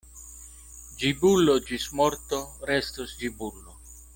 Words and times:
Ĝibulo 1.01 1.55
ĝis 1.67 1.85
morto 2.01 2.41
restos 2.71 3.17
ĝibulo. 3.21 3.79